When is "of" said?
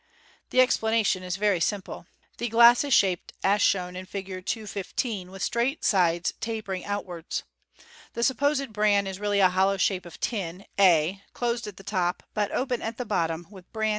10.07-10.19